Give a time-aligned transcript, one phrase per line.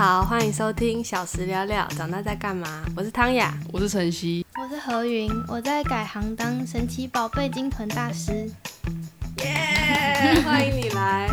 [0.00, 2.82] 好，欢迎收听小时聊聊，长大在干嘛？
[2.96, 8.50] 我是汤雅，我是晨曦，我是何云，我在改行当神奇宝贝金屯大师。
[9.44, 11.28] 耶，欢迎你来。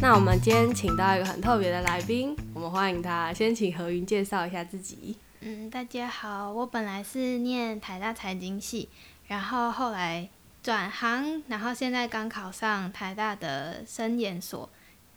[0.00, 3.30] 那我们今天请到一个很特别的来宾，我们欢迎他。
[3.34, 5.18] 先请何云介绍一下自己。
[5.42, 8.88] 嗯，大家好，我本来是念台大财经系，
[9.26, 10.30] 然后后来
[10.62, 14.68] 转行，然后现在刚考上台大的生研所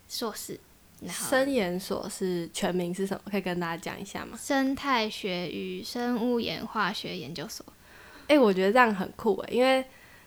[0.08, 0.60] 硕士。
[1.06, 3.22] 生研所是全名是什么？
[3.30, 4.38] 可以跟大家讲一下吗？
[4.42, 7.66] 生态学与生物演化学研究所。
[8.30, 9.84] 哎，我觉得这样很酷哎，因为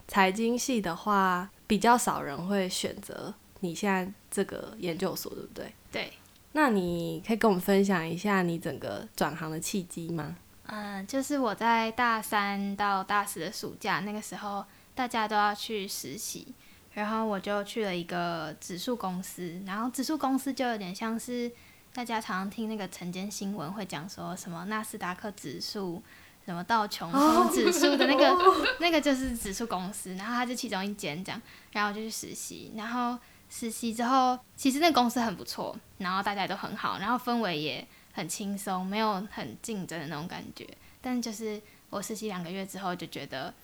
[0.06, 3.32] 财经系的话比较少人会选择。
[3.60, 5.72] 你现在这个研究所对不对？
[5.90, 6.12] 对。
[6.52, 10.36] 那你可以跟我们分享一下你整个转行的契机吗？
[10.66, 14.62] 嗯，就是我在大三到大四的暑假，那个时候
[14.96, 16.52] 大家都要去实习，
[16.94, 21.52] 然后我就去了一个指数公司，然后指数公司就有点像是
[21.92, 26.02] 大家常常听那个晨间新闻会讲说什么纳斯达克指数、
[26.44, 28.36] 什么道琼斯指数的那个，
[28.80, 33.16] 那个就是指数公司，然后它是其中一间这样，然后我就去实习，然后。
[33.48, 40.66] 实习之后，其实那公司很不错，然后大家都很好，然后氛围也很轻松，没有很竞争的那种感觉。
[41.00, 43.54] 但就是我实习两个月之后，就觉得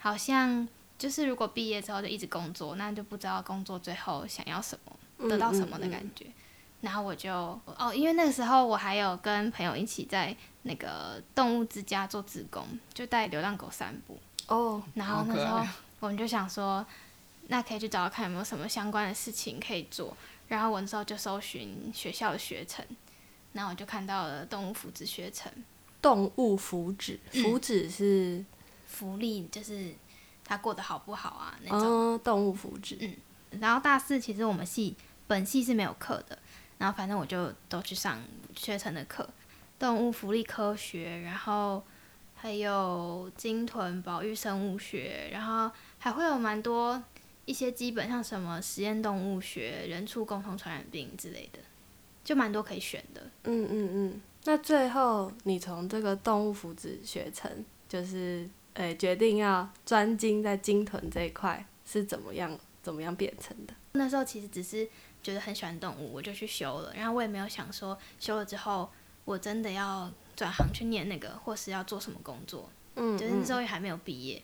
[0.00, 0.66] 好像
[0.98, 6.26] 就是如果毕业之后就一直工作，那就不知道工作最后想要什么，得到什么的感觉。
[6.80, 7.32] 然后我就
[7.64, 14.82] 哦，因为那个时候我还有跟朋友一起在那个动物之家做志工，就带流浪狗散步哦。
[14.94, 15.64] 然后那时候
[16.00, 16.84] 我们就想说。
[17.48, 20.16] 那可以去找找看有没有什么相关的事情可以做，
[20.48, 22.84] 然后我那时候就搜寻学校的学程，
[23.52, 25.52] 然后我就看到了动物福祉学程。
[26.02, 28.44] 动物福祉，福祉是
[28.88, 29.94] 福利，就是
[30.46, 32.18] 它过得好不好啊那种。
[32.20, 32.96] 动物福祉。
[33.00, 33.60] 嗯。
[33.60, 34.96] 然后大四其实我们系
[35.26, 36.38] 本系是没有课的，
[36.78, 38.18] 然后反正我就都去上
[38.54, 39.28] 学成的课，
[39.78, 41.84] 动物福利科学，然后
[42.34, 47.02] 还有鲸豚保育生物学，然后还会有蛮多。
[47.44, 51.60] 一些基本像什么实验动物学、人畜共同传染病之类的，
[52.24, 53.22] 就蛮多可以选的。
[53.44, 54.20] 嗯嗯嗯。
[54.42, 63.74] 那最后你从这个动物福祉学成，就是诶决定要专精在鲸豚这一块，是怎么样怎么样变成的？
[63.92, 64.88] 那时候其实只是
[65.22, 66.92] 觉得很喜欢动物，我就去修了。
[66.94, 68.90] 然后我也没有想说修了之后
[69.24, 72.70] 我真的要转行去念那个，或是要做什么工作。
[72.96, 73.16] 嗯。
[73.16, 74.42] 就是那时候也还没有毕业。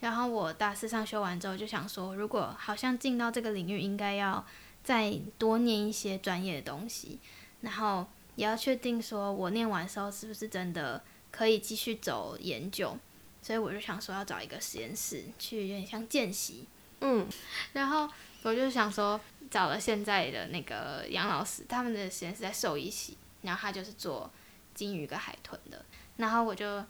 [0.00, 4.44] 然后我大四上修完之后，就想说，如果好像进到这个领域，应该要
[4.82, 7.18] 再多念一些专业的东西，
[7.60, 12.96] 然后也要确定说我念完之后是不是真的可以继续走研究。
[13.42, 16.66] 所以我就想说要找一个实验室去，有点像见习。
[17.00, 17.26] 嗯，
[17.72, 18.08] 然后
[18.42, 19.20] 我就想说
[19.50, 24.30] 找了现在的那个杨老师，他们的实验室在兽医系，然后他就是做
[24.74, 25.84] 金鱼跟海豚的，
[26.16, 26.84] 然后我就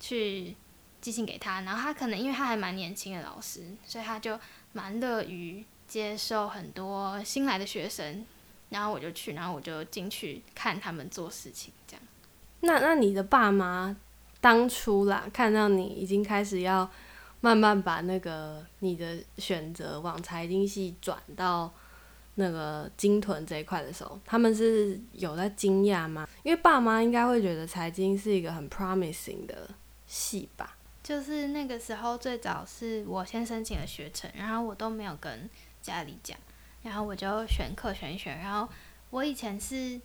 [0.00, 0.56] 去。
[0.98, 4.36] 寄信给他，然后他可能因为他还蛮年轻的老师，所以他就
[4.72, 8.26] 蛮乐于接受很多新来的学生，
[8.70, 12.02] 然后我就去，然后我就进去看他们做事情，这样。
[12.60, 13.94] 那那你的爸妈
[14.40, 16.88] 当初啦，看到你已经开始要
[17.40, 21.72] 慢慢把那个你的选择往财经系转到
[22.36, 26.28] 那个金屯这一块的时候，他们是有在惊讶吗？
[26.42, 29.68] 因为爸妈应该会觉得财经是一个很 promising 的
[30.06, 30.76] 系吧。
[31.02, 35.48] 就是那个时候，最早是我先申请了学程，然后我都没有跟
[35.80, 36.36] 家里讲，
[36.82, 38.68] 然后我就选课选一选，然后
[39.10, 40.00] 我以前是，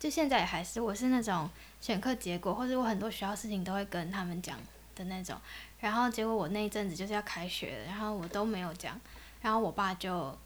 [0.00, 1.48] 就现在也还是，我是那种
[1.80, 4.58] 选课结果或者我很多学校事情都会跟他们讲
[4.96, 5.38] 的那种，
[5.78, 8.98] 然后结果我那一阵子就是要开学了，然后我都没有讲，
[9.42, 10.36] 然后我爸就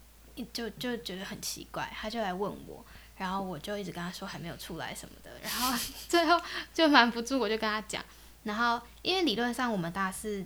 [0.51, 2.85] 就就觉得很奇怪，他就来问我，
[3.15, 5.75] 然后我就一直跟他说还没有出来什么的，然后
[6.09, 6.37] 最后
[6.73, 8.03] 就瞒不住，我就跟他讲。
[8.43, 10.45] 然后，因为理论上我们大四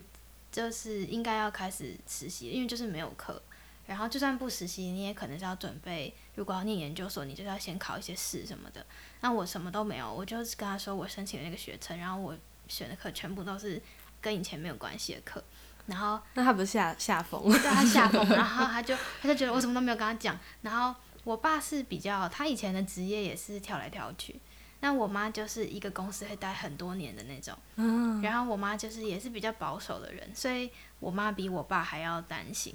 [0.50, 3.42] 就是应该要开始实习，因为就是没有课。
[3.86, 8.82] 然后就算不实习，你也可能是要准备，如果要念研究所，你就要先考一些试什么的。
[9.20, 12.34] 那我什么都没有，我就是跟他说我申请了那个学程，然后我
[12.66, 13.78] 选的课全部都是
[14.22, 15.44] 跟以前没有关系的课。
[15.84, 17.42] 然后那他不是下下风？
[17.52, 18.26] 对，他下风。
[18.30, 20.34] 然后他就他就觉得我什么都没有跟他讲。
[20.62, 24.40] 然后我爸是比较，他以前的职业也是跳来跳去。
[24.80, 30.70] 那我妈就是一个公司会待很多年的那种，嗯然后我妈就是也是比较保守的人，所以
[31.00, 32.74] 我妈比我爸还要担心。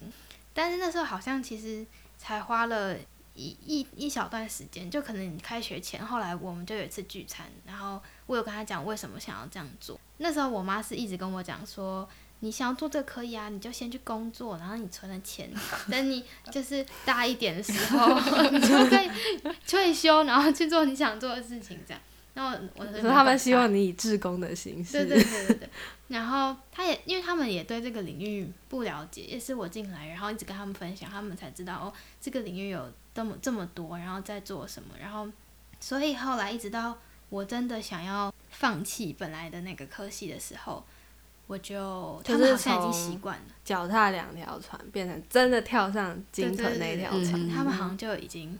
[0.53, 1.83] 但是那时候好像其实
[2.19, 2.95] 才花了
[3.35, 9.99] 一一一小段时间，就可能你开学前，后来我们就有一次聚餐，然后我有跟他讲为什么想要这样做。
[10.17, 12.07] 那时候我妈是一直跟我讲说，
[12.39, 15.51] 你想要做这个可以啊，你就先去工作，然后你存了钱，
[15.91, 19.09] 等你就是大一点的时候， 你就可以
[19.67, 22.01] 退休，然后去做你想做的事情，这样。
[22.35, 24.91] 然后我说他们希望你以志工的形式。
[24.91, 25.69] 对对对对对。
[26.09, 35.27] 然后他也因为他们也对这个领域不了解，也是我进来，然后一直跟他们分享，他们才知道哦，这个领域有这么这么多，然后在做什么，然后
[35.79, 36.95] 所以后来一直到
[37.29, 40.85] 我真的想要放弃本来的那个科系的时候。
[41.47, 48.59] 我就他们好像已经习惯了，脚踏两条船变成真的跳上金屯那条船，他们好像就已经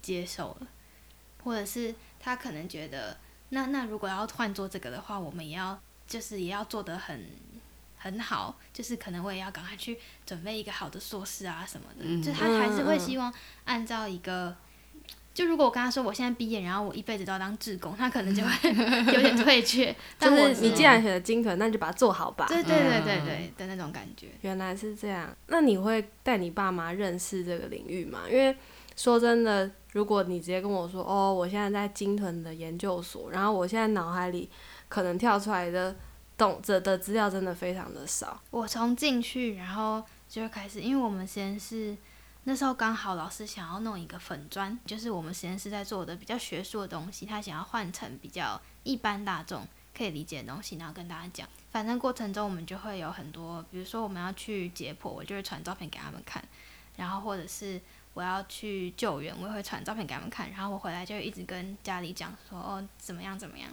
[0.00, 0.68] 接受了，
[1.42, 3.16] 或者是他可能觉得，
[3.48, 7.26] 那那如果要换做这个的话，我们也要就是也要做得很
[7.96, 13.32] 很好，就是可能我也要赶快去准备一个好的硕士啊什么的，就他还是会希望
[13.64, 14.54] 按照一个。
[15.32, 18.50] 就如果我跟他说我现在毕业，然后我一辈子都要当志工，他可能就会
[19.14, 19.94] 有点退却。
[20.18, 22.46] 但是你既然选择金屯，那就把它做好吧。
[22.48, 24.26] 对对对对对的那种感觉。
[24.40, 28.22] 原来是这样，那你会带你爸妈认识这个领域吗？
[28.28, 28.54] 因为
[28.96, 34.48] 说真的，如果你直接跟我说哦，我现在在金屯的研究所，然后我现在脑海里
[34.88, 35.96] 可能跳出来的
[36.36, 38.40] 懂着的资料真的非常的少。
[38.50, 41.96] 我从进去，然后就开始，因为我们实验室。
[42.44, 49.62] 那时候刚好老师想要弄一个粉砖，就是我们实验室在做的比较学术的东西，他想要换成比较一般大众
[49.94, 51.46] 可以理解的东西，然后跟大家讲。
[51.70, 56.42] 反正过程中我们就会有很多，比如说我们要去解剖，我就会传照片给他们看；
[56.96, 57.78] 然后或者是
[58.14, 60.50] 我要去救援，我也会传照片给他们看。
[60.50, 63.68] 然后我回来就一直跟家里讲说哦怎么样怎么样。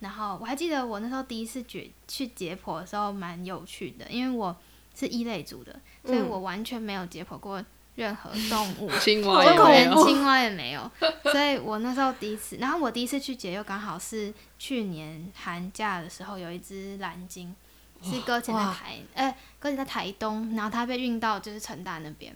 [0.00, 4.56] 然后我还记得我那时候第一次解去解剖的时候蛮有趣的，因为我
[4.94, 7.64] 是一类组的，所以我完全没有解剖过。
[7.94, 10.90] 任何动物，青蛙也连青蛙也没有，
[11.24, 17.54] 所以我那时候第一次，然后我第一次去解又刚好是去年寒假的时候，有一只蓝鲸
[18.02, 22.34] 是搁浅在台，呃，搁浅在台东，然后它被运到就是成大那边，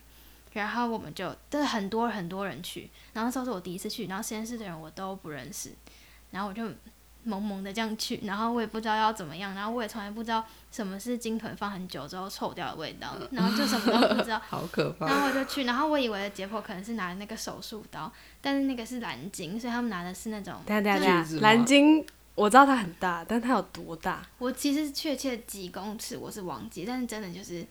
[0.61, 5.71] 然后我们就但是很多很多人去，然后那时候是我第一次去，然后实验室的人我都不认识，
[6.31, 6.63] 然后我就。
[7.29, 15.07] 萌萌的这样去，然后我也不知道要怎么样，然后我也从来不知道什么是金豚放很久之后臭掉的味道， 然后就什么都不知道，好可怕。
[15.07, 20.55] 然后我就去，然后我以为的解剖可能是拿那个手术刀，但是那个是蓝鲸，所以他们拿的是那种。
[20.65, 22.07] 对对对，蓝鲸
[22.37, 24.25] 我知道它很大，但它有多大？
[24.39, 27.67] 我其实确切几公尺我是忘记，但是真的就是。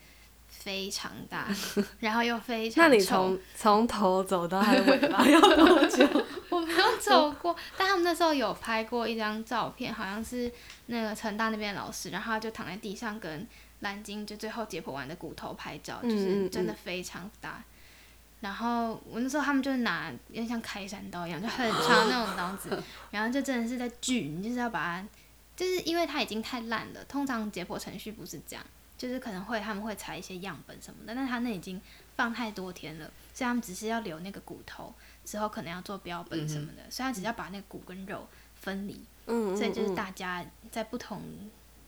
[0.65, 1.47] 非常大，
[2.01, 2.83] 然后又非常。
[2.83, 6.03] 那你从从头走到它的尾巴要多久？
[6.49, 10.51] 我没有走过，但他们那时候有拍过一张照片，好像是
[10.87, 13.47] 那个成大那边的老师，然后他就躺在地上跟
[13.81, 17.63] 蓝鲸就最后解剖完的骨头拍照，就是真的非常大。
[18.41, 22.81] 然后我那时候他们就拿有点像开山刀一样，就很 长那种刀子，
[23.11, 25.07] 然后就真的是在锯，你就是要把它，
[25.55, 28.65] 就是因为它已经太烂了，通常解剖程序不是这样。
[28.97, 31.81] 就是可能会他们会采一些样本什么的，但他那已经
[32.15, 34.93] 放太多天了，所以他们只是要留那个骨头，
[35.23, 39.03] 之后可能要做标本什么的，所以他只要把那个骨跟肉分离。
[39.27, 41.19] 嗯所以就是大家在不同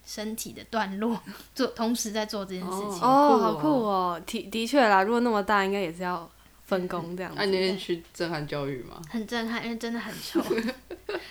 [0.03, 1.21] 身体的段落
[1.53, 2.99] 做，同时在做这件事情。
[3.01, 4.19] 哦，好酷哦！
[4.25, 6.27] 的的确啦，如果那么大，应该也是要
[6.65, 7.31] 分工这样。
[7.35, 8.99] 那你天去震撼教育吗？
[9.07, 10.41] 很震撼，因为真的很 臭。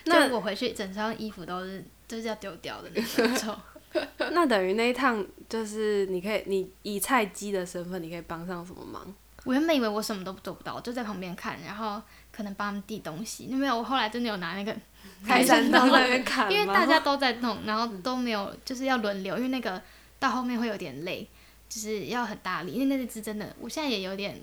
[0.04, 3.58] 那我回去整身衣服都是就是要丢掉的那种臭。
[4.32, 9.14] 那等于那一趟就是你可以，你以菜鸡的身份，你可以帮上什么忙？
[9.44, 13.46] 我原本以为我什么都做不到，就在旁边看，然后可能帮他们递东西。
[13.46, 14.76] 没有，我后来真的有拿那个
[15.24, 19.80] 开山刀在那边 砍，因为大家都在弄，然后都没有，就是要轮流，因为那个
[20.18, 21.28] 到后面会有点累，
[21.68, 24.40] 就是要很大力，因为那只真的，我现在也有点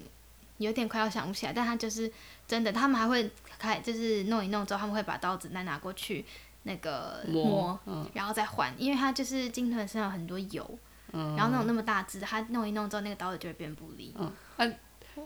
[0.58, 2.10] 有点快要想不起来，但它就是
[2.48, 3.30] 真的，他们还会
[3.60, 6.24] 开，就是弄一弄之后，他们会把刀子再拿过去。
[6.64, 7.78] 那个摸，
[8.14, 10.80] 然后再换，因为它就是金豚身上有很多油，
[11.12, 14.14] 然后那种那么大只，它弄一弄之后，那个刀子就会变不利。
[14.18, 14.72] 嗯，那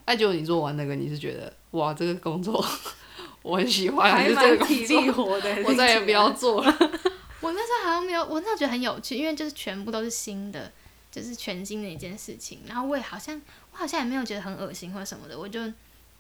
[0.06, 2.63] 那就你做完那个，你是觉得哇，这个工作
[3.41, 6.77] 我很喜欢，还是这个体力活的， 我再也不要做了。
[7.39, 10.72] 我那时候好像没有，我那时候觉得很有趣，因为就是全部都是新的，
[11.12, 12.62] 就是全新的一件事情。
[12.65, 13.39] 然后我也好像，
[13.72, 15.62] 我好像也没有觉得很恶心或者什么的，我就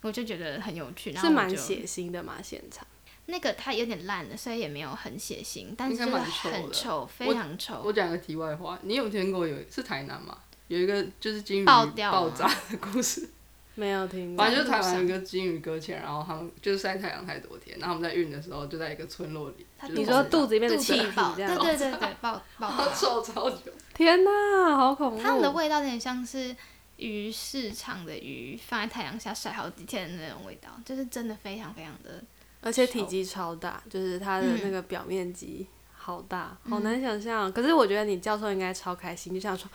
[0.01, 1.13] 我就觉得很有趣。
[1.15, 2.85] 是蛮血腥的嘛，现场。
[3.29, 7.81] 那个它有点烂了，所以也没有很血腥，但是很臭，非常臭。
[7.83, 10.37] 我讲个题外话，你有听过有是台南吗？
[10.67, 11.85] 有一个就是金鱼爆
[12.29, 13.29] 炸的故事，
[13.75, 14.43] 没有听过。
[14.43, 19.65] 反正就是台湾有一个金鱼搁浅，然后他们就是晒太阳太多天，然后他们在运的时候就在一个村落里。
[19.89, 21.05] 你说肚子里面的气体
[21.35, 21.57] 这样？
[21.57, 23.71] 对对对对，爆爆臭超久。
[23.93, 25.21] 天哪，好恐怖！
[25.21, 26.55] 它们的味道有点像是
[26.95, 32.23] 鱼市场的鱼放在太阳下晒好几天的那种味道，就是真的非常非常的。
[32.61, 37.51] 而且体积超大，就是它的那个表面积好大，好难想象。
[37.51, 39.69] 可是我觉得你教授应该超开心，就想说，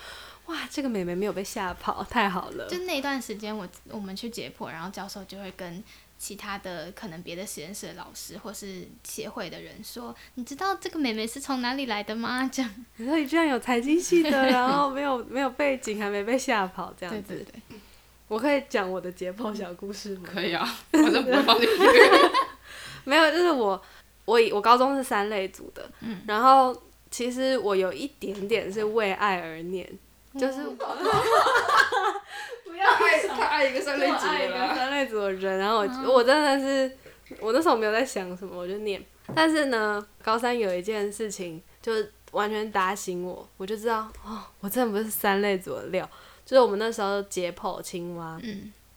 [0.46, 2.68] 哇，这个美眉没有被吓跑，太好了。
[2.68, 5.82] 就那段时间，我我们去解剖，然后教授就会跟
[6.18, 12.48] 其他的可能别的实验室的老师或是协会的人说，你知道这个妹妹是从哪里来的吗？
[12.52, 17.22] 这样，你说你居然有财经系的， 然后没有没有背景，还没被吓跑，这样子。
[17.28, 17.78] 对对对。
[18.28, 20.22] 我可以讲我的解剖小故事吗？
[20.32, 21.82] 可以啊，反正不会放进去。
[23.04, 23.80] 没有，就是我，
[24.24, 26.76] 我我高中是三类组的，嗯，然后
[27.10, 29.88] 其实我有一点点是为爱而念，
[30.38, 30.62] 就是
[32.64, 36.96] 不要爱太爱一个三类组的三类组的人，然后我我真的是
[37.40, 39.04] 我那时候没有在想什么，我就念。
[39.34, 41.92] 但是呢，高三有一件事情就
[42.32, 46.08] 完全打醒我，我就知道哦，我真的不是三类组的料。
[46.44, 48.38] 就是我们那时候解剖青蛙，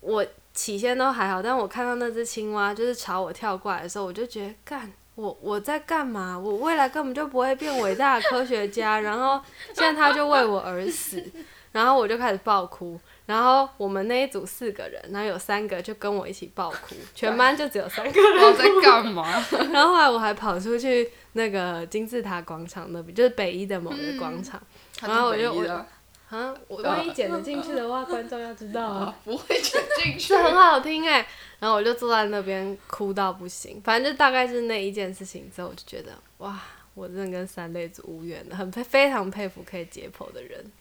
[0.05, 6.38] 我起先都还好，但我看到那只青蛙就是朝我跳过来的时候，我就觉得干我我在干嘛？
[6.38, 9.41] 我未来根本就不会变伟大的科学家，然后
[9.74, 11.24] 现在他就为我而死，
[11.71, 13.00] 然后我就开始爆哭。
[13.25, 19.25] 然后我们那一组四个人，然后有三个就跟我一起爆哭，全班就只有三个人在干嘛？
[19.74, 24.62] 然后后来我还跑出去那个金字塔广场那边，就是北一的某个广场，
[25.01, 25.85] 然后我就我。
[26.29, 29.15] 啊，我万一剪得进去的话，观众要知道啊。
[29.24, 30.20] 不会剪进去。
[30.20, 31.25] 是很好听哎，
[31.60, 36.60] 然后我就坐在那边哭到不行，反正就大概是那一件事情之后，我就觉得哇，
[36.94, 40.72] 我真的跟三类组无缘了，很佩非常佩服可以解剖的人。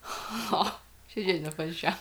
[0.00, 1.92] 好，谢谢你的分享。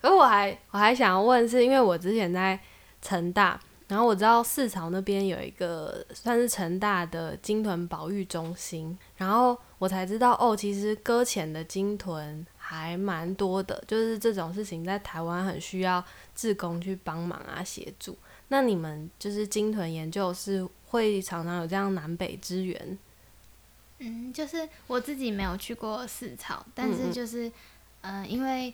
[0.00, 2.58] 而我还我还想要问，是因为我之前在
[3.00, 3.60] 成大。
[3.92, 16.02] 然后我知道四朝那边有一个算是成大的鲸豚保育中心，然后我才知道哦，其实搁浅的鲸豚还蛮多的，就是这种事情在台湾很需要
[16.34, 18.16] 志工去帮忙啊协助。
[18.48, 22.98] 那你们就是鲸豚研究是会常常有这样南北支援？
[23.98, 27.52] 嗯，就是我自己没有去过四朝，但是就是
[28.00, 28.72] 嗯，因为。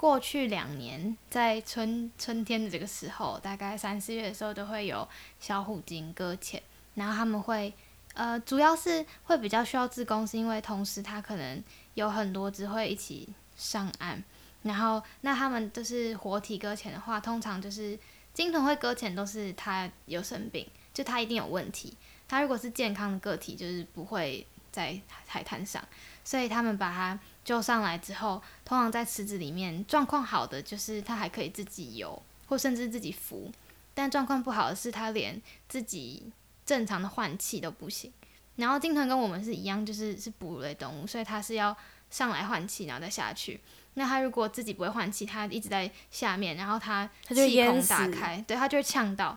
[0.00, 5.06] 过去两年，在春春天的这个时候，大概三四月的时候，都会有
[5.38, 6.62] 小虎鲸搁浅，
[6.94, 7.70] 然后他们会，
[8.14, 13.28] 呃，主要是会比较需要自工，是因为同时它可能有很多只会一起
[13.58, 14.24] 上岸，
[14.62, 17.98] 然后那他们就是活体搁浅的话，通常就是
[18.32, 21.94] 鲸豚会搁浅都是它有生病，就它一定有问题，
[22.26, 25.86] 它如果是健康的个体，就是不会在海滩上，
[26.24, 27.18] 所以他们把它。
[27.44, 33.50] 救上来之后，通常在池子里面状况好的就是它还可以自己游，或甚至自己浮；
[33.94, 36.30] 但状况不好的是它连自己
[36.66, 38.12] 正常的换气都不行。
[38.56, 41.74] 然后鲸豚跟我们是一样，就是是哺乳类动物，所以它是要
[42.10, 43.58] 上来换气，然后再下去。
[43.94, 49.36] 那它如果自己不会换气，它一直在下面，然后它气孔打开，对它就会呛到，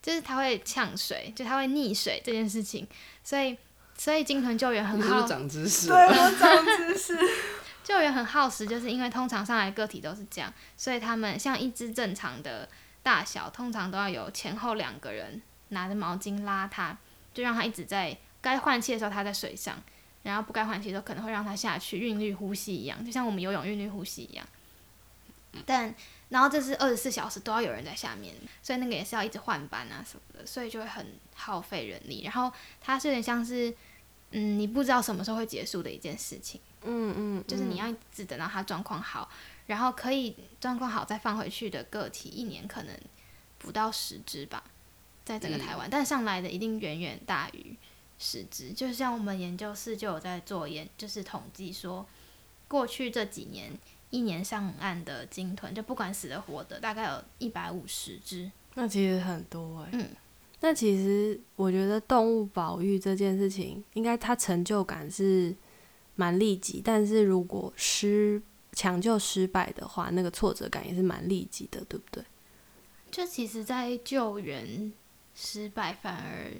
[0.00, 2.86] 就是它会呛水，就它会溺水这件事情，
[3.24, 3.58] 所以。
[3.96, 7.16] 所以金豚救援很耗，长知识，对我长知识。
[7.84, 12.68] 救援很耗时，就是因为通常上来个体都是这样，所以他们像一只正常的
[13.02, 16.96] 大小，通常都要有前后两个人拿着毛巾拉它，
[17.34, 19.76] 就让它一直在该换气的时候它在水上，
[20.22, 24.46] 然后不该换气的时候可能会让它下去韵律呼吸一样，就像我们游泳韵律呼吸一样。
[25.66, 25.94] 但
[26.30, 32.22] 然后这是二十四小时都要有人在下面，所以那个也是要一直换班啊什么的，所以就会很耗费人力。
[32.24, 32.50] 然后
[32.80, 33.72] 它是有点像是，
[34.30, 36.60] 嗯，你不知道什么时候会结束的一件事情。
[36.82, 39.30] 嗯嗯，就是你要一直等到它状况好，
[39.66, 42.98] 然后可以状况好再放回去的个体，一年可能
[43.58, 44.64] 不到十只吧，
[45.24, 47.76] 在整个台湾，但上来的一定远远大于
[48.18, 48.72] 十只。
[48.72, 52.06] 就像我们研究室就有在做研，就是统计说，
[52.66, 53.78] 过去这几年。
[54.14, 58.48] 一年上岸的鲸豚，就不管死的活的，大概有一百五十只。
[58.74, 59.88] 那其实很多哎。
[59.94, 60.08] 嗯。
[60.60, 65.52] 那其实我觉得动物保育这件事情，应该它成就感是
[66.14, 68.40] 蛮立即，但是如果失
[68.72, 72.24] 抢救失败的话，那个挫折感也是蛮立即的，对不对？
[73.10, 74.92] 就其实，在救援
[75.34, 76.52] 失败，反而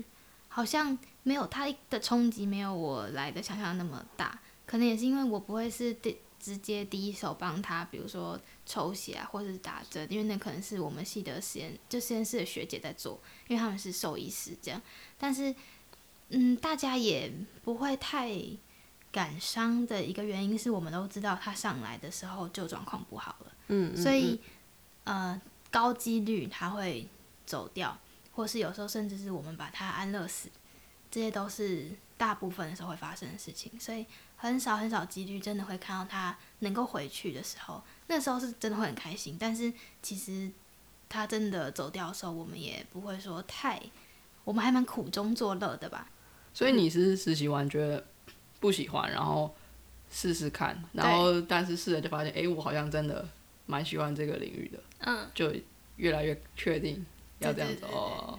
[0.49, 4.39] 好像没有它的冲击，没有我来的想象那么大。
[4.67, 6.19] 可能也是因为我不会是第。
[6.45, 14.79] 直接第一手帮他，比如说抽血啊，或者是打针，因为那可能是我们系的实验，就实验室的学姐在做，因为他们是兽医师这样。
[15.17, 15.55] 但是，
[16.29, 17.33] 嗯，大家也
[17.63, 18.31] 不会太
[19.11, 24.39] 感伤的一个原因是我们都知道他上来的时候就状况不好了，嗯，所以
[25.05, 27.09] 呃高几率他会
[27.47, 27.99] 走掉，
[28.35, 30.51] 或是有时候甚至是我们把他安乐死，
[31.11, 34.07] 这些都是大部分的时候会发生的事情，所以。
[34.37, 39.39] 很少很少几率真的会看到他能够回去的时候，那时候是真的会很开心。
[39.41, 40.51] 但是其实
[41.09, 43.81] 他真的走掉的时候，我们也不会说太，
[44.43, 46.11] 我们还蛮苦中作乐的吧。
[46.53, 48.05] 所以你是实习完觉得
[48.61, 49.55] 不喜欢，然后
[50.11, 53.27] 试试看，然后但是试了就发现，哎、我好像真的
[53.65, 55.55] 蛮喜欢这个领域的，嗯，就
[55.97, 57.07] 越来越确定
[57.39, 58.39] 要这样子哦。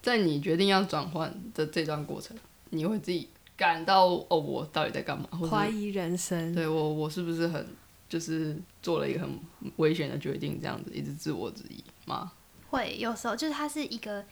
[0.00, 2.34] 在你决定要转换的这段过程，
[2.74, 5.26] 你会自己感到哦，我到底在干嘛？
[5.50, 6.54] 怀疑人生。
[6.54, 7.66] 对我我是不是很
[8.08, 9.40] 就是做了一个很
[9.76, 12.32] 危险的决定，这样子一直自我质疑吗？
[12.70, 14.24] 会有时候就是它是一个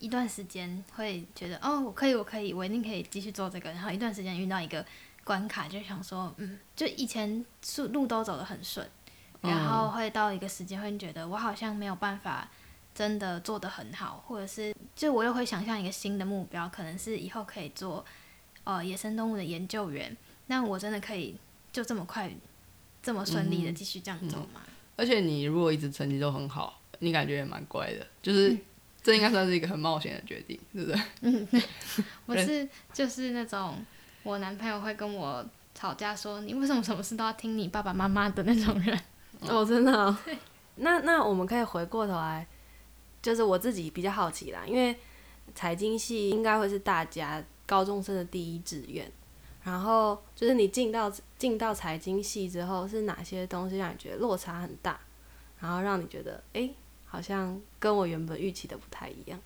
[0.00, 4.84] 一段时间会觉得哦，我可以，我可以，我一定可以继续做这个，然后一段时间遇到一个
[5.22, 7.44] 关卡，就想说，嗯，就以前
[7.78, 8.86] 路路都走得很顺，
[9.40, 12.50] 然后会到一个时间会觉得我好像没有办法
[12.94, 18.04] 真的做得很好，或者是就我又会想象一个新的目标，可能是以后可以做
[18.62, 21.36] 呃野生动物的研究员，那我真的可以
[21.72, 22.30] 就这么快
[23.02, 24.62] 这么顺利的继续这样走吗？
[24.96, 28.56] 而且你如果一直成绩都很好，你感觉也蛮乖的，就是、
[29.02, 31.02] 这应该算是一个很冒险的决定，对不对？
[31.22, 31.48] 嗯
[32.26, 33.84] 我是就是那种
[34.22, 38.98] 我男朋友会跟我吵架说你为什么什么事都要听你爸爸妈妈的那种人。
[39.40, 40.16] 哦，真的、哦。
[40.76, 42.46] 那那我们可以回过头来，
[43.24, 44.94] 就是我自己比较好奇啦，因为
[45.54, 49.10] 财经系应该会是大家高中生的第一志愿。
[49.62, 55.00] 然后就是你进到进到财经系之后，是哪些东西让你觉得落差很大，
[55.58, 56.74] 然后让你觉得哎、诶
[57.06, 59.40] 好像跟我原本预期的不太一样？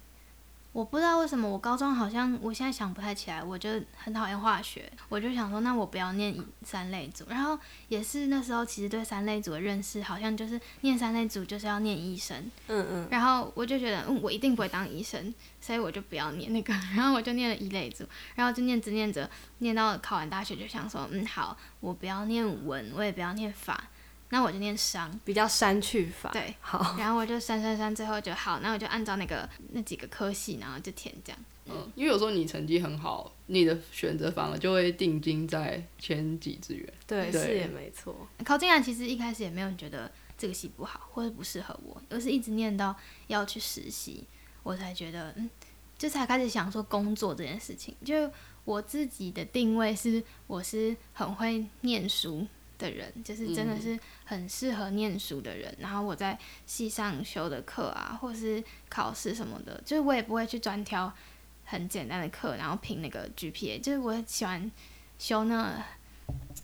[0.78, 6.32] 我不知道为什么我高中好像我现在想不太起来，我就很讨厌化学，我就想说那我不要念
[6.62, 7.24] 三类组。
[7.28, 7.58] 然后
[7.88, 18.04] 也是那时候其实对三类组的认识好像就是念三类组就是要念医生，嗯嗯，然后我就觉得，嗯，我一定不会当医生，所以我就不要念那个， 然后我就念了一类组，
[18.36, 23.82] 然后就念着念着，念到考完大学就想说，嗯，好，我不要念文，我也不要念法，
[24.30, 26.30] 那我就念商，比较删去法。
[26.30, 31.38] 对，好，然后我就删删删，最后就好，那我就按照那个那几个科系，然后就填这样。
[31.70, 36.92] 嗯，因为有时候你成绩很好，你的选择反而就会定睛在前几志愿。
[37.06, 38.26] 对，对是也没错。
[38.44, 44.24] 考进来其实一开始也没有觉得这个系不好，或者不适合我，而是一直念到要去实习，
[44.62, 45.50] 我才觉得，嗯，
[45.98, 47.94] 就才开始想说工作这件事情。
[48.02, 48.30] 就
[48.64, 52.46] 我自己的定位是，我是很会念书
[52.78, 55.74] 的人，就是真的是很适合念书的人。
[55.78, 61.12] 然后我在系上修的课啊，或是考试什么的，就是我也不会去专挑
[61.64, 64.70] 很简单的课，然后拼那个 GPA，就是我喜欢
[65.18, 65.84] 修那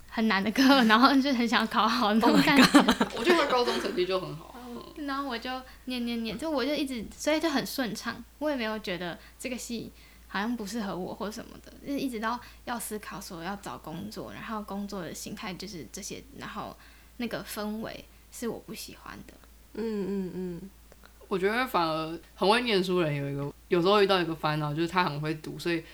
[0.08, 2.78] 很难的课， 然后就很想考好那种感觉。
[3.18, 4.52] 我觉得他高中成绩就很好。
[4.96, 5.50] 然后我就
[5.86, 8.24] 念念念，就我就一直，所以就很顺畅。
[8.38, 9.92] 我也没有觉得这个系
[10.34, 16.76] 好像不适合我或什么的，就是一直到要思考说要找工作，然后工作的心态就是这些，然后
[17.18, 19.34] 那个氛围是我不喜欢的。
[19.74, 20.70] 嗯嗯嗯，
[21.28, 25.84] 我觉得反而很会念书人有一个，有时候遇到一个烦恼，就是他很会读，所以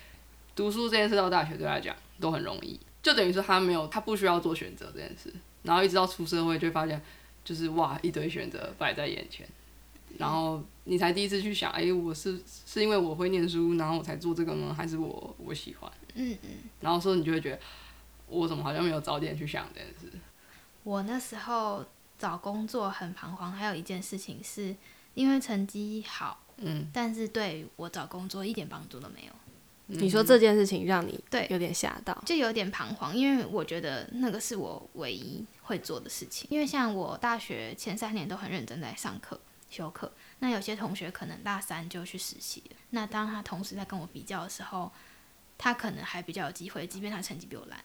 [0.57, 5.31] 读书这件事到大学对他讲都很容易，就等于说他没有，他不需要做选择这件事，
[5.65, 6.99] 然后一直到出社会就发现，
[7.45, 9.47] 就是哇一堆选择摆在眼前，
[10.19, 15.91] 然后你才第一次去想，哎、我是是因为我会念书，然后我才做这个吗，还是我我喜欢？
[16.15, 17.61] 嗯嗯，然后说你就会觉得，
[18.27, 20.19] 我怎么好像没有早点去想这件事？
[20.83, 21.85] 我那时候
[22.19, 24.75] 找工作很彷徨，还有一件事情是
[25.15, 29.33] 因为成绩好，嗯，但是对我找工作一点帮助都没有。
[29.93, 36.47] 你说这件事情让你对有点吓到，就有点彷徨，因为我觉得那个是我唯一会做的事情。
[36.49, 39.41] 因为像我大学前三年都很认真在上课、
[39.71, 42.77] 修课，那有些同学可能大三就去实习了。
[42.91, 44.93] 那当他同时在跟我比较的时候，
[45.57, 47.83] 他可能还比较有机会，即便他成绩比我烂。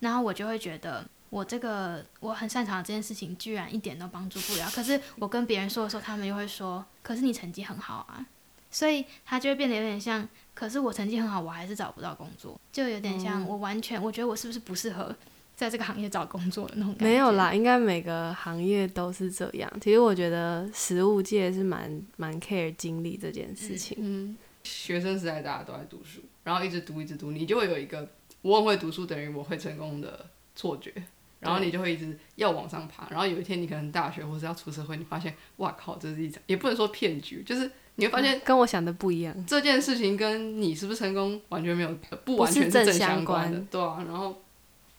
[0.00, 4.70] 然后我就会觉得，我这个我很擅长的这件事情，居然一点都帮助不了。
[4.70, 8.26] 可是我跟别人说的时候，他们又会说：“可是你成绩很好啊。”
[8.70, 15.16] 所以他就会变得有点像，可是我成绩很好，我还是找不到工作，就有点像我完全，我觉得我是不是不适合
[15.58, 17.04] 在这个行业找工作的那种感觉？
[17.04, 19.68] 没有啦，应该每个行业都是这样。
[19.80, 23.98] 其实我觉得食物界是蛮蛮 care 经历这件事情。
[24.00, 28.08] 嗯，学生时代大家都在读书，然后一直读一直读，你就会有一个
[28.42, 30.94] 我很会读书等于我会成功的错觉，
[31.40, 39.34] 然后你就会一直要往上爬，然后有一天你可能大学或是要出社会，你发现哇靠，这是一场也不能说骗局，就是你会发现跟我想的不一样。
[39.44, 44.40] 这件事情跟你是不是成功完全没有不完全是正正相关的，关对啊，然后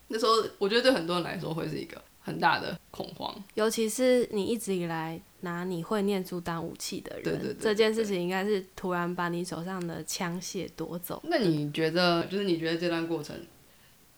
[0.10, 11.22] 那时候我觉得对很多人来说会是一个很大的恐慌，尤其是你一直以来拿你会念书当武器的人，对对对这件事情应该是突然把你手上的枪械夺走。
[11.26, 13.36] 那你觉得，就是你觉得这段过程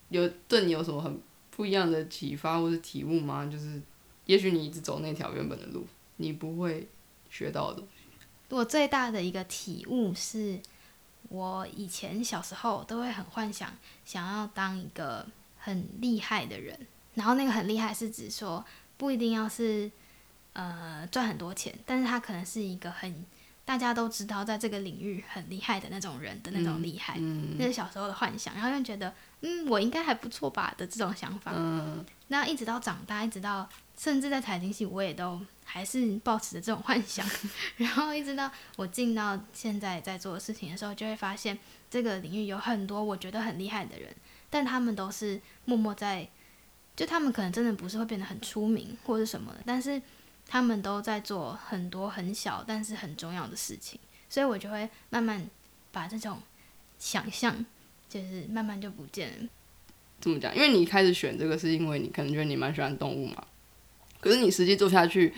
[0.10, 1.20] 有对你有什么很
[1.52, 3.46] 不一样的启发或是体悟吗？
[3.46, 3.82] 就是
[4.26, 5.86] 也许你一直走那条原本的路，
[6.18, 6.88] 你不会
[7.30, 8.04] 学到的东西。
[8.50, 10.60] 我最大的一个体悟是，
[11.30, 13.72] 我以前小时候都会很幻想，
[14.04, 15.26] 想要当一个
[15.62, 16.78] 很厉害的人。
[17.14, 18.66] 然后那个很厉害是指说，
[18.98, 19.90] 不一定要是
[20.54, 23.26] 呃赚很多钱，但是他可能是一个很
[23.64, 27.18] 大家都知道在这个领域很厉害的那种人的那种厉害。
[27.58, 31.54] 那是小时候的幻想，然后又觉得嗯我应该还不错吧的这种想法。
[32.28, 37.26] 那一直到长大，一直到甚至在财经系，我也都还是保持着这种幻想。
[37.78, 41.58] 然后一直到我进到现在在做的事情的时候，就会发现
[41.90, 44.14] 这个领域有很多我觉得很厉害的人，
[44.52, 46.30] 但他们都是默默在。
[46.94, 50.00] 就他们可能真的不是会变得很出名或者什么的，但是
[50.46, 53.98] 他们都在做很多很小但是很重要的事情，
[54.30, 55.50] 所以我就会慢慢
[55.92, 56.38] 把这种
[57.00, 57.66] 想象，
[58.10, 59.50] 就是慢慢就不见了。
[60.20, 60.54] 怎么讲？
[60.54, 63.42] 因为你一开始选这个，是因为你可能觉得你蛮喜欢动物嘛。
[64.20, 65.34] 可是你实际做下去，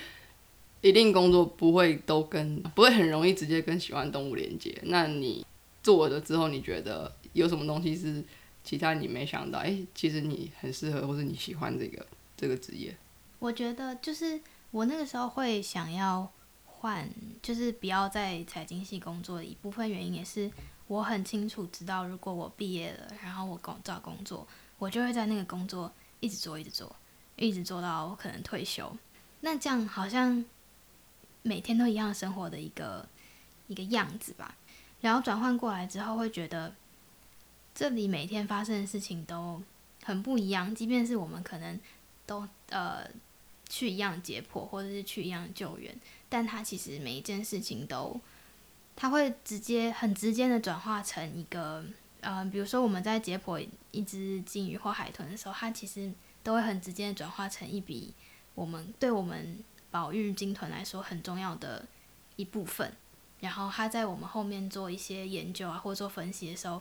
[0.82, 4.76] 一定工作不会都跟不会很容易直接跟喜欢动物连接。
[4.86, 5.46] 那你
[5.84, 8.22] 做了之后，你觉得有什么东西是？
[8.64, 12.06] 其他你没想到，哎，其实你很适合，或者你喜欢这个
[12.38, 12.96] 这个职业。
[13.40, 14.40] 我觉得就是
[14.72, 16.32] 我那个时候会想要
[16.66, 17.10] 换，
[17.42, 20.50] 就是不要在财经系工作的一部分原因，也是
[20.88, 24.48] 我很清楚知道，如果我毕业了，然后我工找工作，
[24.80, 26.96] 我就会在那个工作一直做，一直做，
[27.36, 28.96] 一直做到我可能退休。
[29.42, 30.44] 那这样好像
[31.42, 33.06] 每天都一样生活的一个
[33.68, 34.56] 一个样子吧。
[35.02, 36.74] 然后转换过来之后，会觉得。
[37.76, 39.62] 这里每天发生的事情都
[40.04, 41.80] 很不一样，即便是我们可能
[42.26, 43.04] 都呃
[43.68, 45.96] 去一样解剖，或者是去一样救援，
[46.30, 48.20] 但它其实每一件事情都，
[48.96, 51.84] 它会直接很直接的转化成一个
[52.22, 56.12] 呃，比如说我们在解剖一只鲸鱼或海豚的时候，它其实
[56.44, 58.14] 都会很直接的转化成一笔
[58.54, 59.58] 我们对我们
[59.90, 61.86] 保育鲸豚来说很重要的
[62.36, 62.94] 一部分，
[63.40, 66.80] 然后它在我们后面做一些研究啊，或者做分析的时候。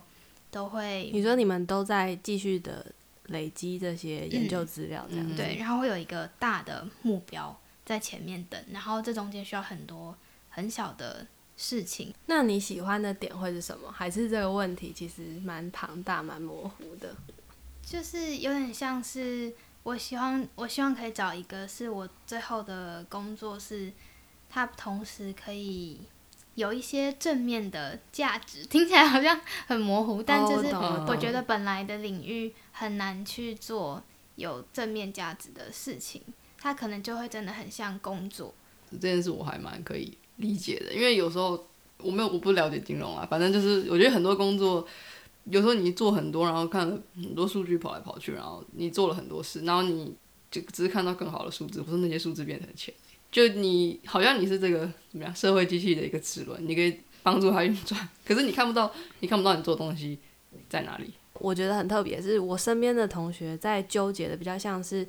[0.53, 2.85] 都会，你说你们都在继续的
[3.25, 10.15] 累积这些研究资料，这样对，然后会有一个大的目标在前面等，然后这中间需要很多
[10.51, 11.25] 很小的
[11.57, 12.13] 事情。
[12.27, 13.91] 那你喜欢的点会是什么？
[13.91, 17.15] 还是这个问题其实蛮庞大、蛮模糊的？
[17.81, 23.91] 就是有点像是我希望，我希望可以找一个是我最后的工作是，
[24.49, 25.99] 它同时可以。
[26.55, 30.67] 有一些正面的价值， 听起来好像很模糊，但就是
[31.07, 34.01] 我觉得本来的领域很难去做
[34.35, 36.21] 有正面价值的事情，
[36.59, 38.53] 它可能就会真的很像工作。
[38.91, 44.85] 这件事我还蛮可以理解的，因为有时候我没有我不了解金融啊，反正就是我觉得很多工作
[45.45, 50.15] 有时候你做很多，然后看很多数据跑来跑去，然后你做了很多事，然后你
[50.51, 52.93] 就只是看到更好的数字，不是那些数字变成钱。
[53.33, 60.19] 就你好像你是这个怎么样社会机器的一个齿轮，你可以帮助它运转，可是你看不到，你看不到你做东西
[60.69, 61.11] 在哪里。
[61.39, 65.05] 我觉得很特别，是我身边的同学在纠结的比较像是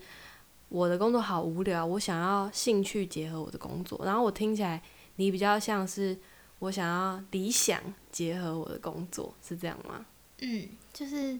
[0.70, 4.00] 我的工作好无聊，我想要兴趣结合我的工作。
[4.06, 4.82] 然后我听起来
[5.16, 6.16] 你比较像是
[6.60, 7.78] 我想要理想
[8.10, 10.06] 结合我的工作，是这样吗？
[10.40, 11.38] 嗯，就是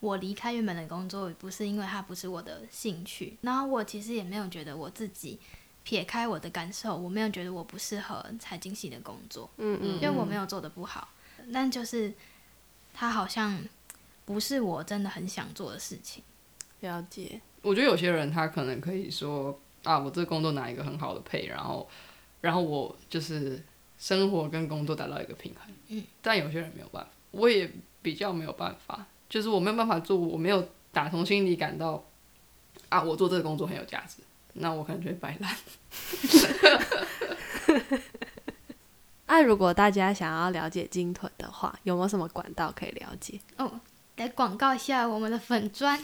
[0.00, 5.38] 我离开原本的工作不是因为它不是我的兴趣，然后我其实也没有觉得我自己。
[5.84, 11.08] 撇开我的感受，我没有觉得我不适合财经系的工作，嗯嗯，因为我没有做的不好，
[11.52, 12.12] 但就是
[12.94, 13.62] 他好像
[14.24, 16.24] 不是我真的很想做的事情。
[16.80, 21.88] 了解，我觉得有些人他可能可以说啊，我这个工作拿一个很好的配，然后
[22.40, 23.62] 然后我就是
[23.98, 27.70] 生活跟工作达到一个平衡，嗯，但有些人没有办法，我也
[28.00, 32.02] 比较没有办法，就是我没有办法做，我没有打从心里感到
[32.88, 34.22] 啊，我做这个工作很有价值。
[34.54, 35.56] 那我可能就会摆烂。
[39.26, 43.40] 那如果大家想要了解金屯的话，有没有什么管道可以了解？
[43.56, 43.80] 哦，
[44.16, 45.98] 来广告一下我们的粉砖。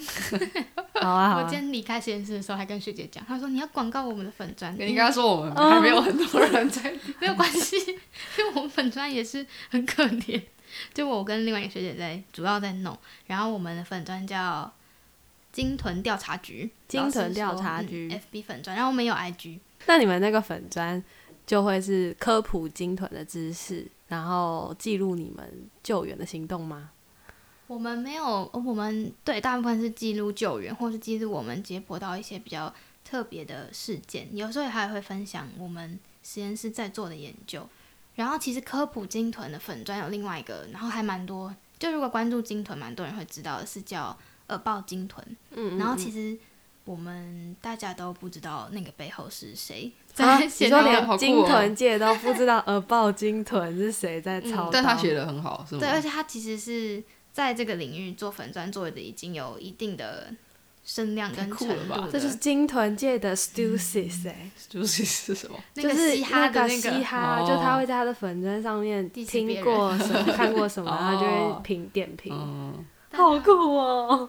[1.01, 4.75] 好啊， 我今天离开实验室的时候还跟学姐讲，她说你要广告我们的粉砖。
[4.75, 7.77] 你跟她说我们还没有很多人在，没有关系，
[8.39, 10.43] 因为我们粉砖也是很可怜。
[10.93, 14.73] 就我跟另外一个学姐在主要在弄，然后我们的粉砖叫。
[15.53, 19.59] 金屯调查局，金屯调查局，FB 粉砖，然后我们有 IG。
[19.87, 21.03] 那你们那个粉砖
[21.45, 26.91] 就会是科普金屯的知识，然后记录你们救援的行动吗？
[27.67, 32.73] 我们没有，我们对大部分是记录救援，或是记录我们接驳到一些比较
[33.05, 37.69] 特别的事件，有时候还会分享我们实验室在做的研究。
[38.15, 44.17] 然后其实科普金屯的粉砖有另外一个，然后还蛮多，就如果关注金屯，蛮多人会知道的是叫。
[44.51, 45.25] 耳报鲸豚，
[45.79, 46.39] 然后其实
[46.85, 55.81] 我们大家都不知道那个背后是谁啊，在你说连金豚界都不知道耳爆金豚是谁在操 刀，但他写的很好，是吗？
[55.81, 60.33] 对，而且他其实是在这个领域做粉砖做的已经有一定的
[60.85, 65.57] 声量跟太酷了吧程度的，这就是金豚界的 Stusis 哎、 就是是什么？
[65.75, 67.47] 就是嘻哈的那个嘻哈，哦。
[67.47, 71.55] 就他会在他的粉砖上面听过什么、 看过什么，然后就哦。
[71.55, 74.29] 会评点评，嗯，好酷哦！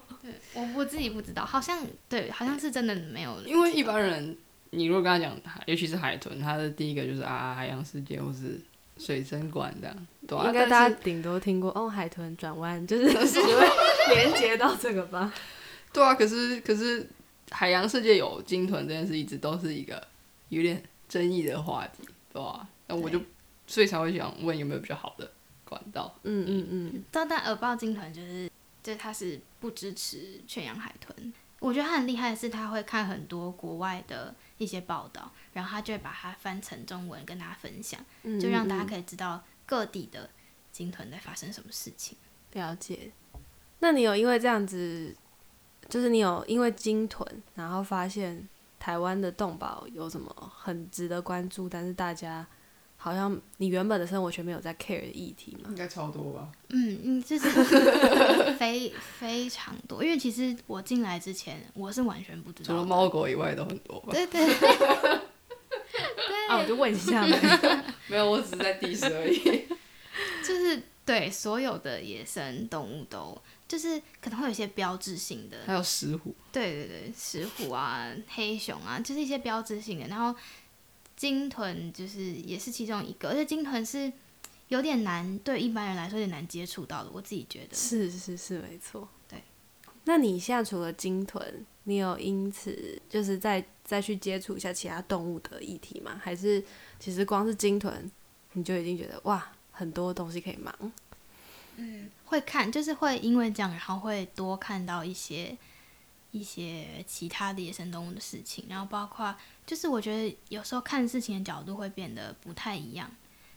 [0.54, 4.38] 对我我自己不知道，好像对，好像是真的没有，因为一般人，
[4.72, 5.36] 你如果跟他讲，
[5.66, 8.60] 尤其是海豚，他的第一个就是啊海洋世界或是
[8.98, 13.68] 水生馆这样，对啊应该大家顶多听过哦，海豚转弯，就是 只会
[14.14, 15.34] 连接到这个吧。
[15.94, 17.06] 对啊，可是可是
[17.50, 20.02] 海洋世界有鲸豚这件事，一直都是一个
[20.50, 23.20] 有点争议的话题，对吧、那我就
[23.68, 25.30] 所以才会想问有没有比较好的
[25.66, 26.14] 管道。
[26.24, 28.50] 嗯嗯嗯，但但耳爆鲸豚就是，
[28.84, 31.34] 就是他是不支持圈养海豚。
[31.60, 40.28] 我觉得他很厉害的是，他会看很多国外的一些报道，然后他就会把它翻成中文跟大家分享，嗯就让大家可以知道各地的
[40.72, 42.18] 鲸豚在发生什么事情。
[42.54, 43.12] 了解。
[43.78, 45.16] 那你有因为这样子，
[45.88, 52.48] 就是你有因为鲸豚，然后发现台湾的动保有什么很值得关注，但是大家
[53.04, 55.70] 好像你原本的生活圈没有在 care 的议题吗？
[55.70, 56.48] 应该超多吧？
[56.70, 57.50] 嗯嗯，就是
[58.60, 62.86] 非非常多，因为其实我进来之前我是完全不知道除了。
[62.86, 64.10] 猫狗以外都很多吧？
[64.12, 65.18] 对对对，
[66.48, 67.84] 啊，我就问一下呗。
[68.08, 69.68] 没有，我只是在 diss 而已。
[70.46, 73.36] 就是对所有的野生动物都
[73.68, 80.08] 就是可能会有一些标志性的，还有石虎，对对对，石虎啊、黑熊啊，就是一些标志性的。
[80.08, 80.38] 然后
[81.22, 84.12] 鲸豚就是也是其中一个，而且鲸豚是
[84.70, 87.76] 有点难对一般人来说有点难接触到的，我自己觉得。
[87.76, 89.08] 是是是，没错。
[89.30, 89.44] 对。
[90.06, 96.20] 那你现在除了鲸豚，你有因此就是再再去接触一下其他动物的议题吗？
[96.20, 96.64] 还是
[97.00, 98.10] 其实光是鲸豚，
[98.54, 100.74] 你就已经觉得哇，很多东西可以忙？
[101.76, 105.56] 嗯会看，就是会因为这样，然后会多看到一些
[106.32, 113.10] 一些其他的野生动物的事情，然后包括就是我觉得有时候看事情的角度会变得不太一样。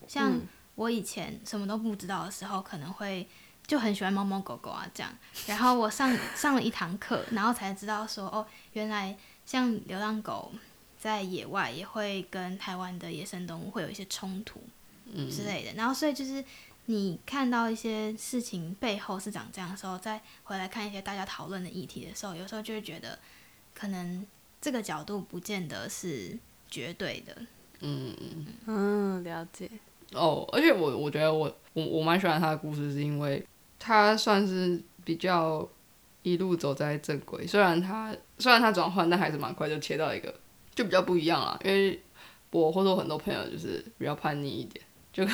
[0.07, 0.41] 像嗯
[0.75, 3.25] 我以前什么都不知道的时候，可能会
[3.65, 10.51] 就很喜欢猫猫狗狗啊这样，然后我上 上了一堂课，然后才知道说哦，原来像流浪狗
[10.99, 14.61] 在野外也会跟台湾的野生动物会有一些冲突。
[15.13, 15.71] 嗯，之类的。
[15.75, 16.43] 然后所以就是
[16.87, 23.17] 你看到一些事情背后是长这样的时候，再回来看一些大家讨论的议题的时候，有时候就会觉得
[23.73, 24.25] 可能
[24.61, 26.37] 这个角度不见得是
[26.69, 27.35] 绝对的。
[27.81, 28.45] 嗯嗯。
[28.67, 29.69] 嗯，了解。
[30.13, 33.43] 哦，而且我我觉得我我我蛮喜欢他的故事，是因为
[33.79, 35.67] 他算是比较
[36.21, 37.47] 一路走在正轨。
[37.47, 40.33] 虽然他虽然他转换，但还是蛮快就切到一个
[40.75, 41.59] 就比较不一样啦。
[41.65, 41.99] 因为
[42.51, 44.84] 我或者我很多朋友就是比较叛逆一点，
[45.15, 45.31] 就可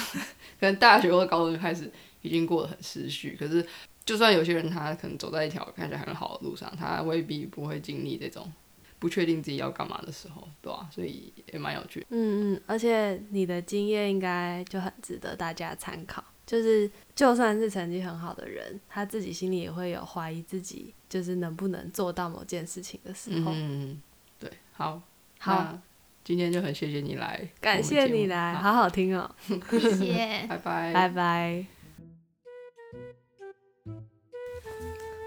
[0.61, 1.91] 能大学或高中就开始
[2.21, 3.35] 已经过得很失序。
[3.39, 3.65] 可是
[4.05, 8.51] 就算有些人他可能走在一条看起来很好的路上，他未必不会经历这种
[8.99, 12.05] 不确定自己要干嘛的时候，对吧、所以也蛮有趣的。
[12.11, 16.23] 嗯嗯，而且你的经验应该就很值得大家参考。
[16.43, 23.53] 就是就算是成绩很好的人，他自己心里也会有怀疑自己，就是能不能做到某件事情的时候。
[23.55, 24.01] 嗯，
[24.37, 25.01] 对，好，
[25.39, 25.81] 好，那
[26.23, 29.29] 今天就很谢谢你来，感谢你来，好，好好听哦，
[29.69, 30.45] 谢谢。
[30.47, 31.65] 拜拜，拜拜。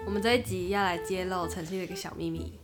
[0.05, 2.57] 我们这一集要来揭露陈曦的一个小秘密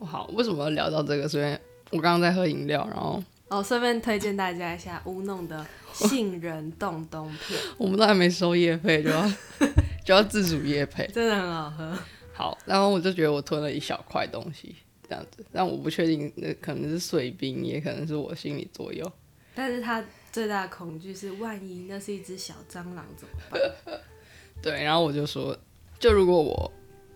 [0.00, 1.28] 好，为什么要聊到这个？
[1.28, 9.30] 虽然我刚刚在喝饮料，然后哦，顺便推荐大家一下乌弄的杏仁冻冬片，我们都还没收叶配，就要
[10.04, 11.06] 就要自主叶配。
[11.08, 11.98] 真的很好喝。
[12.32, 14.74] 好，然后我就觉得我吞了一小块东西，
[15.08, 19.10] 这样子，但我不确定那可能是碎冰，也可能是我心理作用。
[19.54, 23.60] 但是他最大的恐惧是，万一那是一只小蟑螂怎么办？
[24.60, 25.56] 对，然后我就说，
[25.98, 26.72] 就如果我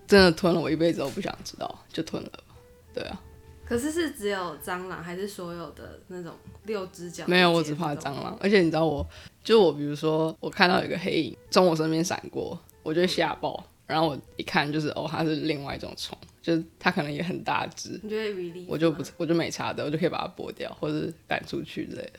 [0.07, 2.55] 真的吞了，我一辈子都不想知道，就吞了吧。
[2.95, 3.21] 对啊，
[3.65, 6.33] 可是是只有蟑螂，还是所有的那种
[6.65, 7.27] 六只脚？
[7.27, 8.37] 没有，我只怕蟑螂。。
[8.41, 9.07] 而且你知道我，
[9.43, 13.65] 就我，比如说我看到有个黑影从我身边闪过，我就会吓爆。
[13.87, 16.17] 然后我一看就是哦，它是另外一种虫，
[16.49, 18.67] 就是它可能也很大只，你觉得？
[18.67, 22.19] 我就不吗我就没差的，我就可以把它剥掉或者赶出去之类的。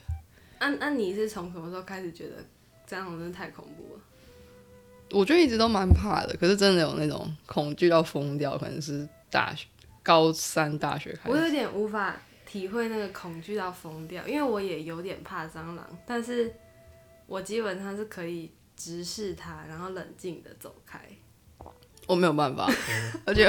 [0.59, 2.35] 那那你是从什么时候开始觉得
[2.87, 4.01] 蟑螂真的太恐怖了？
[5.09, 9.65] 我觉得一直都蛮怕的，可是真的有那种恐惧到疯掉，可能是大学
[10.03, 11.29] 高三大学开始。
[11.31, 12.15] 我有点无法
[12.45, 16.53] 体会那个恐惧到疯掉，因为我也有点怕蟑螂，但是
[17.25, 21.01] 我基本上是可以直视它，然后冷静的走开。
[22.05, 22.67] 我没有办法，
[23.23, 23.47] 而且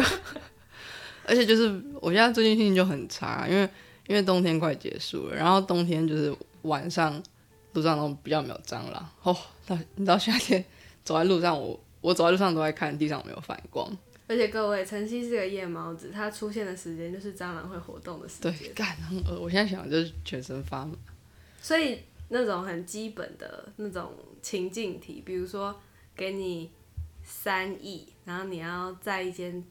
[1.26, 3.68] 而且就是我现在最近心情就很差，因为
[4.06, 7.22] 因为冬天快结束了，然后冬天就是晚上
[7.74, 9.09] 路上都比较没有蟑螂。
[9.22, 10.64] 哦，到你知道夏天
[11.04, 13.90] 走在路上，我我走在路上都在看地上有没有反光。
[14.26, 18.72] 而且各位，晨曦是个夜猫子，它出现的时间就是蟑螂会活动的时对，间。
[18.74, 20.92] 干很恶，我现在想就是全身发麻。
[21.61, 25.74] 所以那种很基本的那种情境题，比如说
[26.14, 26.70] 给你
[27.24, 29.64] 三亿，然后你要在一间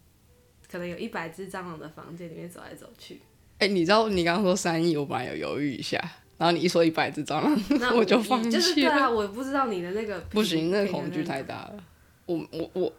[0.71, 3.19] 可能有一百只蟑螂的房间里面走来走去，
[3.57, 5.97] 哎、你知道你刚刚说三亿，我本来有犹豫一下，
[6.37, 8.93] 然后你一说一百只蟑螂，那 我就五亿放就是对弃了。
[8.93, 11.43] 啊，我不知道你的那个不行，那个恐惧太。
[11.43, 11.83] 大了。
[12.25, 12.93] 我我我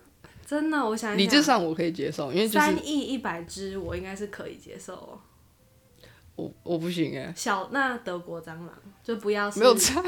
[0.44, 5.20] 真的，我想理智，上我可以接受，因为三亿一百只，我应该是可以接受哦。
[6.34, 8.70] 我我不行哎、小那德国蟑螂
[9.04, 10.02] 就不要是没有差，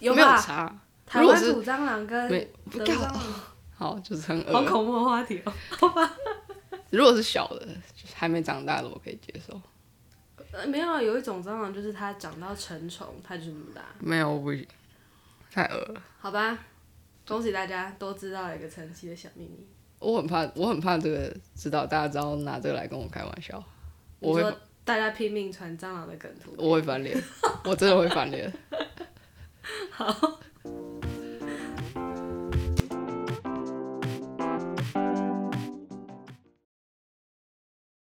[0.00, 0.36] 有 没有吧？
[0.36, 0.80] 差。
[1.06, 3.22] 台湾土蟑螂跟德国蟑螂，
[3.84, 4.62] 好，就是很好。
[4.62, 5.52] 恐怖的话题哦。
[6.88, 9.60] 如果是小的，就是还没长大的，我可以接受。
[10.52, 13.82] 呃没有啊，有一种蟑螂就是它长到成虫，它就是那么大。
[13.98, 14.66] 没有，我不行，
[15.50, 16.02] 太恶了。
[16.18, 16.58] 好吧，
[17.28, 19.66] 恭喜大家都知道了一个神奇的小秘密。
[19.98, 23.62] 我很怕，我很怕这个知道大家知道拿这个来跟我开玩笑，
[24.18, 27.22] 我会大家拼命传蟑螂的梗图，我会翻脸，
[27.64, 28.50] 我真的会翻脸。
[29.90, 30.40] 好，